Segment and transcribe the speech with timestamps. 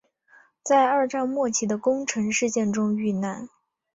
[0.63, 3.47] 在二战末期的宫城事件中遇难。